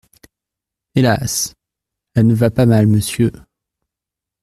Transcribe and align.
Hélas! 0.95 1.53
elle 2.15 2.25
ne 2.25 2.33
va 2.33 2.49
pas 2.49 2.65
mal, 2.65 2.87
monsieur. 2.87 3.31